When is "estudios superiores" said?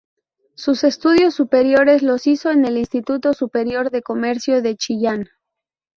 0.83-2.01